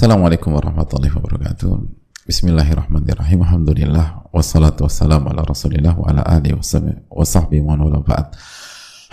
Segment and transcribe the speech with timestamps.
[0.00, 1.76] Assalamualaikum warahmatullahi wabarakatuh.
[2.24, 3.44] Bismillahirrahmanirrahim.
[3.44, 8.32] Alhamdulillah wassalatu wassalamu ala Rasulillah wa ala alihi wa sahbihi wa wala ba'd.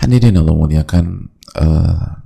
[0.00, 1.28] Hadirin Allah muliakan
[1.60, 2.24] uh,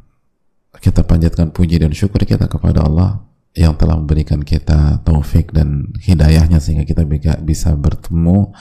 [0.78, 3.26] kita panjatkan puji dan syukur kita kepada Allah
[3.58, 7.02] yang telah memberikan kita taufik dan hidayahnya sehingga kita
[7.42, 8.54] bisa bertemu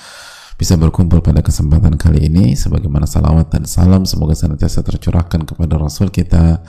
[0.57, 6.09] bisa berkumpul pada kesempatan kali ini sebagaimana salawat dan salam semoga senantiasa tercurahkan kepada Rasul
[6.09, 6.65] kita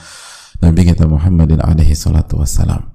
[0.61, 2.92] Nabi kita Muhammadin alaihi salatu wassalam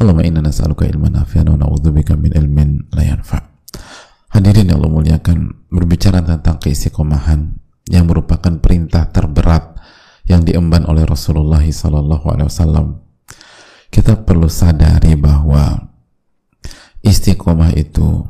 [0.00, 3.38] Allahumma inna nas'aluka ilman nafi'an wa na'udzubika min ilmin la yanfa.
[4.34, 7.54] Hadirin yang Allah muliakan, berbicara tentang keistiqomahan
[7.86, 9.78] yang merupakan perintah terberat
[10.26, 13.04] yang diemban oleh Rasulullah wasallam.
[13.92, 15.78] Kita perlu sadari bahwa
[17.04, 18.26] istiqomah itu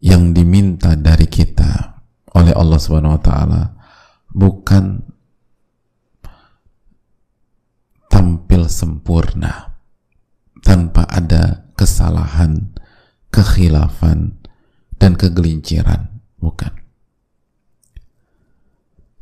[0.00, 2.00] yang diminta dari kita
[2.38, 3.62] oleh Allah Subhanahu wa taala
[4.30, 5.02] bukan
[8.06, 9.67] tampil sempurna
[10.68, 12.76] tanpa ada kesalahan,
[13.32, 14.36] kekhilafan,
[15.00, 16.20] dan kegelinciran.
[16.36, 16.68] Bukan.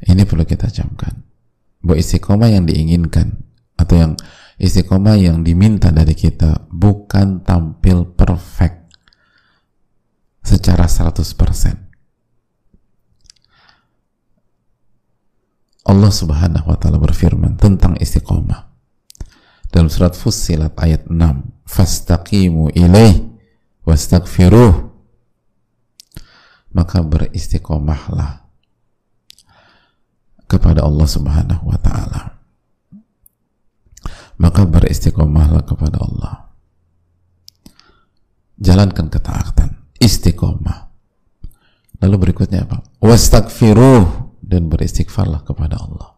[0.03, 1.23] Ini perlu kita camkan.
[1.87, 3.47] Bahwa istiqomah yang diinginkan
[3.79, 4.13] atau yang
[4.59, 8.91] istiqomah yang diminta dari kita bukan tampil perfect
[10.43, 11.87] secara 100%.
[15.87, 18.66] Allah Subhanahu wa taala berfirman tentang istiqomah
[19.77, 21.13] dalam surat Fussilat ayat 6
[21.69, 23.29] fastaqimu ilaih
[23.85, 24.89] wastaghfiruh
[26.73, 28.49] maka beristiqomahlah
[30.49, 32.41] kepada Allah Subhanahu wa taala.
[34.41, 36.53] Maka beristiqomahlah kepada Allah.
[38.57, 40.89] Jalankan ketaatan istiqomah.
[42.01, 42.81] Lalu berikutnya apa?
[43.01, 46.16] Wastaghfiruh dan beristighfarlah kepada Allah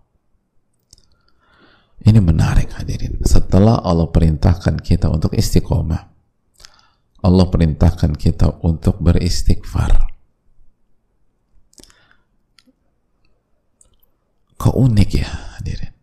[2.06, 3.18] ini menarik hadirin.
[3.26, 6.02] Setelah Allah perintahkan kita untuk istiqomah,
[7.26, 10.14] Allah perintahkan kita untuk beristighfar.
[14.58, 15.94] Kok unik ya hadirin?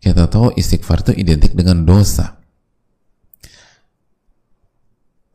[0.00, 2.40] Kita tahu istighfar itu identik dengan dosa.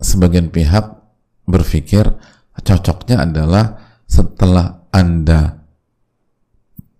[0.02, 0.86] Sebagian pihak
[1.46, 2.06] berpikir
[2.62, 5.66] cocoknya adalah setelah Anda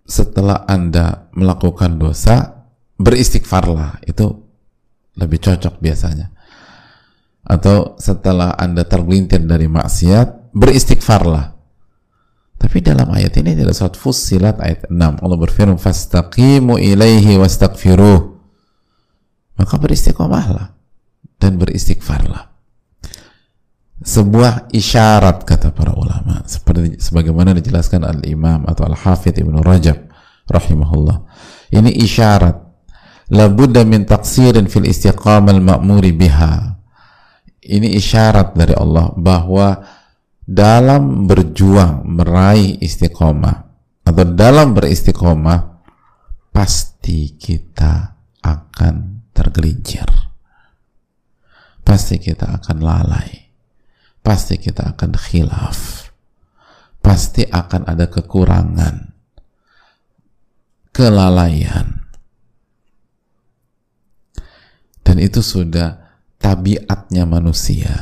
[0.06, 2.55] setelah Anda melakukan dosa,
[3.00, 4.00] beristighfarlah.
[4.04, 4.46] Itu
[5.16, 6.32] lebih cocok biasanya.
[7.46, 11.54] Atau setelah anda tergelintir dari maksiat beristighfarlah.
[12.56, 18.20] Tapi dalam ayat ini adalah surat Fussilat ayat 6 Allah berfirman fastaqimu ilaihi wastaghfiruh.
[19.56, 20.74] Maka beristiqomahlah
[21.36, 22.56] dan beristighfarlah.
[23.96, 29.96] Sebuah isyarat kata para ulama seperti sebagaimana dijelaskan al-imam atau al-hafidh ibnu rajab
[30.48, 31.24] rahimahullah.
[31.72, 32.65] Ini isyarat
[33.30, 36.78] labudda min taksirin fil istiqamal ma'muri biha.
[37.66, 39.82] Ini isyarat dari Allah bahwa
[40.46, 43.56] dalam berjuang meraih istiqomah
[44.06, 45.82] atau dalam beristiqomah
[46.54, 50.06] pasti kita akan tergelincir.
[51.82, 53.30] Pasti kita akan lalai.
[54.22, 56.10] Pasti kita akan khilaf.
[57.02, 59.14] Pasti akan ada kekurangan
[60.90, 62.05] kelalaian
[65.06, 66.02] dan itu sudah
[66.42, 67.94] tabiatnya manusia.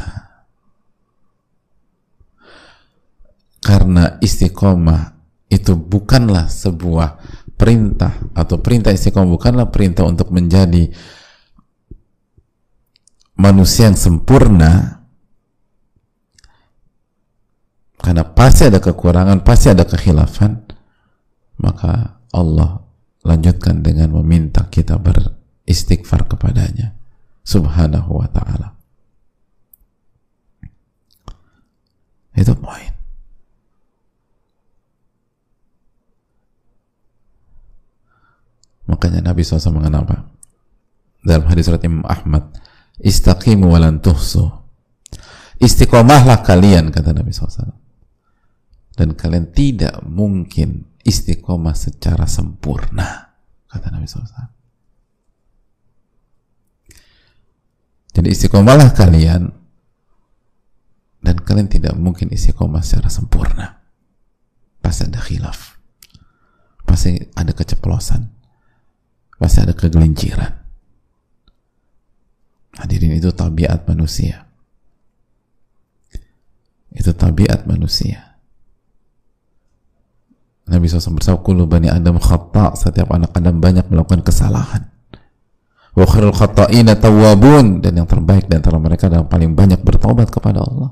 [3.61, 5.13] Karena istiqomah
[5.53, 7.21] itu bukanlah sebuah
[7.61, 10.89] perintah atau perintah istiqomah bukanlah perintah untuk menjadi
[13.37, 15.05] manusia yang sempurna.
[18.01, 20.61] Karena pasti ada kekurangan pasti ada kekhilafan
[21.57, 22.85] maka Allah
[23.25, 25.01] lanjutkan dengan meminta kita
[25.65, 26.95] beristighfar kepadanya.
[27.45, 28.73] Subhanahu wa ta'ala.
[32.39, 32.93] Itu poin.
[38.85, 40.29] Makanya Nabi SAW mengapa?
[41.25, 42.53] Dalam hadis surat Imam Ahmad
[43.01, 44.47] istaqimu walan tuhsu.
[45.59, 47.73] Istiqomahlah kalian kata Nabi SAW
[48.95, 53.35] dan kalian tidak mungkin istiqomah secara sempurna
[53.71, 54.64] kata Nabi SAW
[58.15, 59.51] Jadi istiqomahlah kalian
[61.25, 63.83] dan kalian tidak mungkin istiqomah secara sempurna.
[64.79, 65.75] Pasti ada khilaf.
[66.87, 68.31] Pasti ada keceplosan.
[69.35, 70.53] Pasti ada kegelinciran.
[72.79, 74.47] Hadirin itu tabiat manusia.
[76.95, 78.39] Itu tabiat manusia.
[80.65, 84.94] Nabi SAW bersabda, Kulu bani Adam khata, setiap anak Adam banyak melakukan kesalahan.
[85.95, 87.81] Wa khairul khata'ina tawwabun.
[87.81, 90.91] Dan yang terbaik di antara mereka adalah paling banyak bertobat kepada Allah.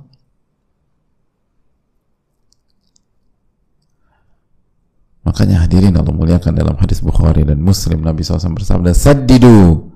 [5.22, 9.86] Makanya hadirin Allah muliakan dalam hadis Bukhari dan Muslim Nabi SAW bersabda saddidu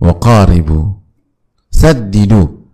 [0.00, 0.96] wa qaribu.
[1.68, 2.64] Saddidu.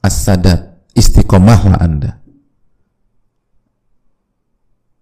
[0.00, 2.20] As-sadat istiqomahlah anda.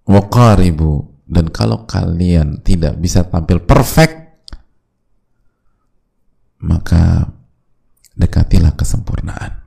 [0.07, 1.11] Wa qaribu.
[1.29, 4.28] Dan kalau kalian tidak bisa tampil perfect
[6.59, 7.31] maka
[8.19, 9.63] dekatilah kesempurnaan.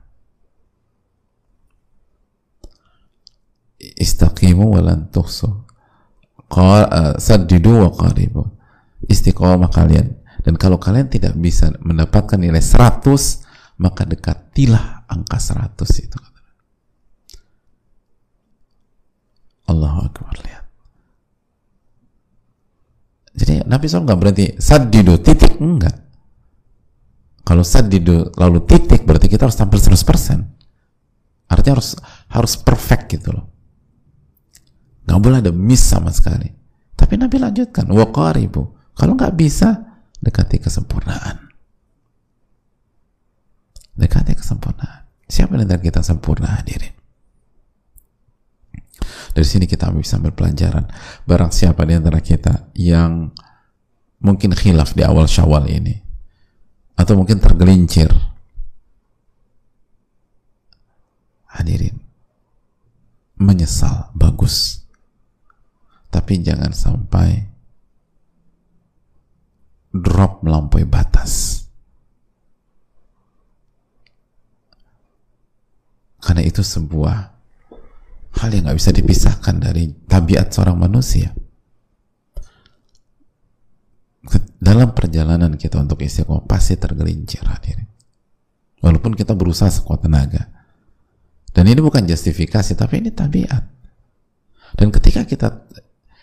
[3.80, 5.48] Istaqimu walan tuhsu.
[6.52, 8.44] Eh, saddidu wa qaribu.
[9.08, 10.20] Istiqomah kalian.
[10.42, 13.40] Dan kalau kalian tidak bisa mendapatkan nilai 100,
[13.80, 16.20] maka dekatilah angka 100 itu.
[19.70, 20.66] Allahu Akbar lihat.
[23.32, 26.11] Jadi Nabi SAW nggak berhenti sadidu titik enggak
[27.42, 31.50] kalau sadidu lalu titik berarti kita harus tampil 100%.
[31.50, 31.98] Artinya harus
[32.30, 33.50] harus perfect gitu loh.
[35.04, 36.48] Gak boleh ada miss sama sekali.
[36.94, 38.94] Tapi Nabi lanjutkan, waqaribu.
[38.94, 39.74] Kalau nggak bisa,
[40.22, 41.50] dekati kesempurnaan.
[43.98, 45.10] Dekati kesempurnaan.
[45.26, 46.94] Siapa yang kita sempurna hadirin?
[49.32, 50.86] Dari sini kita ambil pelajaran.
[51.26, 53.32] Barang siapa di antara kita yang
[54.22, 56.11] mungkin khilaf di awal syawal ini
[57.02, 58.06] atau mungkin tergelincir.
[61.50, 61.98] Hadirin
[63.42, 64.86] menyesal bagus.
[66.08, 67.42] Tapi jangan sampai
[69.90, 71.66] drop melampaui batas.
[76.22, 77.16] Karena itu sebuah
[78.38, 81.34] hal yang nggak bisa dipisahkan dari tabiat seorang manusia
[84.72, 87.84] dalam perjalanan kita untuk istiqomah pasti tergelincir hadirin.
[88.80, 90.48] Walaupun kita berusaha sekuat tenaga.
[91.52, 93.68] Dan ini bukan justifikasi, tapi ini tabiat.
[94.72, 95.68] Dan ketika kita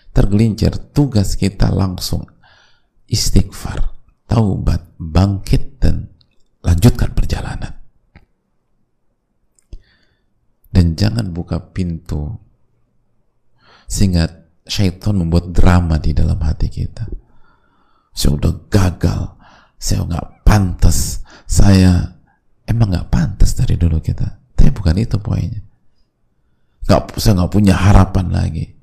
[0.10, 2.26] tergelincir, tugas kita langsung
[3.06, 3.94] istighfar,
[4.26, 6.10] taubat, bangkit, dan
[6.66, 7.78] lanjutkan perjalanan.
[10.74, 12.34] Dan jangan buka pintu
[13.86, 14.26] sehingga
[14.66, 17.29] syaitan membuat drama di dalam hati kita
[18.20, 19.22] saya udah gagal.
[19.80, 21.24] Saya nggak pantas.
[21.48, 22.20] Saya
[22.68, 24.28] emang nggak pantas dari dulu kita.
[24.60, 25.64] Tapi bukan itu poinnya.
[26.84, 28.76] Nggak saya nggak punya harapan lagi.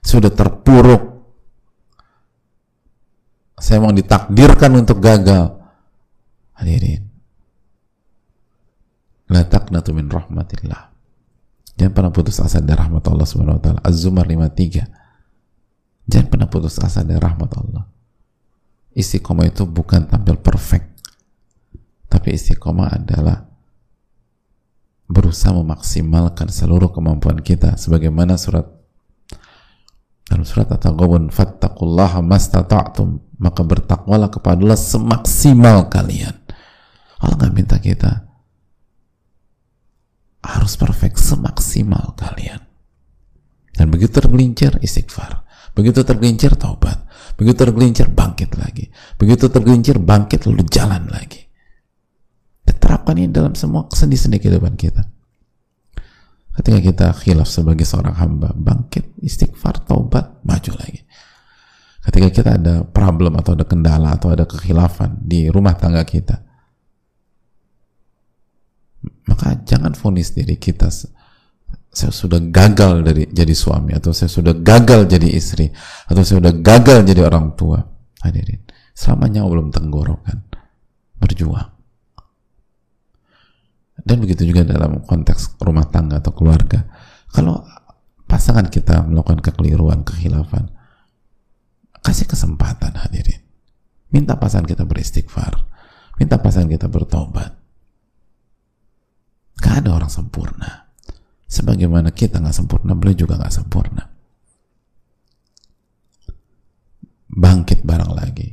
[0.00, 1.12] Sudah terpuruk.
[3.60, 5.60] Saya mau ditakdirkan untuk gagal.
[6.56, 7.04] Hadirin.
[9.28, 10.88] La taqnatu min rahmatillah.
[11.76, 15.00] Jangan pernah putus asa dari rahmat Allah subhanahu wa Az-Zumar 53
[16.10, 17.88] jangan pernah putus asa dari rahmat Allah
[18.94, 20.86] istiqomah itu bukan tampil perfect.
[22.10, 23.46] Tapi istiqomah adalah
[25.10, 28.62] berusaha memaksimalkan seluruh kemampuan kita sebagaimana surat
[30.30, 36.38] dalam surat At-Taghabun fattaqullaha mastata'tum maka bertakwalah kepada Allah semaksimal kalian.
[37.18, 38.30] Allah nggak minta kita
[40.40, 42.62] harus perfect semaksimal kalian.
[43.74, 45.49] Dan begitu tergelincir istighfar
[45.80, 47.10] begitu tergelincir taubat
[47.40, 48.92] Begitu tergelincir, bangkit lagi.
[49.16, 51.48] Begitu tergelincir, bangkit lalu jalan lagi.
[52.68, 55.08] Terapkan ini dalam semua sendi-sendi kehidupan kita.
[56.52, 61.00] Ketika kita khilaf sebagai seorang hamba, bangkit, istighfar, taubat, maju lagi.
[62.04, 66.44] Ketika kita ada problem atau ada kendala atau ada kekhilafan di rumah tangga kita,
[69.32, 70.92] maka jangan fonis diri kita
[71.90, 75.66] saya sudah gagal dari jadi suami atau saya sudah gagal jadi istri
[76.06, 77.82] atau saya sudah gagal jadi orang tua.
[78.22, 78.62] Hadirin
[78.94, 80.38] selamanya belum tenggorokan
[81.18, 81.70] berjuang.
[84.00, 86.88] Dan begitu juga dalam konteks rumah tangga atau keluarga
[87.32, 87.60] kalau
[88.24, 90.72] pasangan kita melakukan kekeliruan kehilafan
[92.00, 93.42] kasih kesempatan hadirin.
[94.10, 95.66] Minta pasangan kita beristighfar
[96.20, 97.56] minta pasangan kita bertobat.
[99.60, 100.89] Gak ada orang sempurna
[101.50, 104.06] sebagaimana kita nggak sempurna beliau juga nggak sempurna.
[107.26, 108.48] Bangkit barang lagi.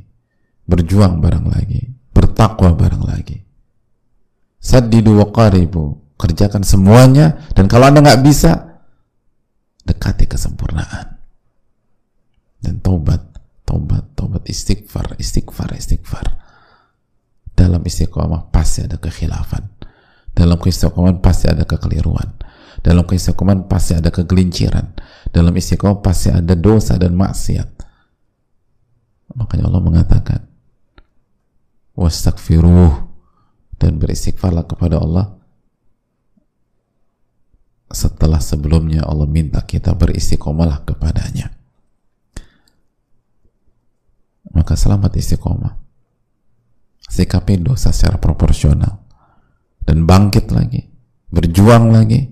[0.66, 1.82] Berjuang barang lagi.
[2.10, 3.38] Bertakwa barang lagi.
[4.58, 6.18] Saddidu qaribu.
[6.18, 7.38] Kerjakan semuanya.
[7.54, 8.82] Dan kalau anda nggak bisa
[9.86, 11.22] dekati kesempurnaan.
[12.58, 13.22] Dan taubat
[13.66, 14.46] taubat taubat.
[14.50, 16.25] Istighfar istighfar istighfar.
[17.58, 19.76] Dalam istiqomah pasti ada kekhilafan
[20.38, 22.38] dalam istiqomah pasti ada kekeliruan
[22.88, 24.94] dalam keistiqomahan pasti ada kegelinciran.
[25.34, 27.70] Dalam istiqomah pasti ada dosa dan maksiat.
[29.36, 30.41] Makanya Allah mengatakan,
[31.98, 33.06] wastaghfiruh
[33.75, 35.38] dan beristighfarlah kepada Allah
[37.88, 41.56] setelah sebelumnya Allah minta kita beristiqomalah kepadanya
[44.51, 45.79] maka selamat istiqomah
[47.08, 49.07] sikapi dosa secara proporsional
[49.88, 50.84] dan bangkit lagi.
[51.32, 52.27] Berjuang lagi.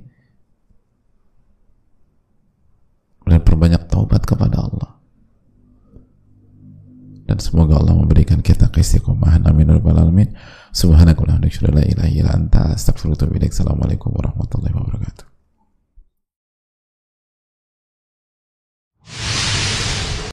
[3.25, 4.91] Dan perbanyak taubat kepada Allah.
[7.25, 9.50] Dan semoga Allah memberikan kita keistiqomahan.
[9.50, 9.65] Amin.
[9.65, 10.29] Ya rabbal alamin.
[10.75, 13.55] Subhanakallahumma wa bihamdika la ilaha illa anta astaghfiruka wa atubu ilaik.
[13.55, 15.34] Assalamualaikum warahmatullahi wabarakatuh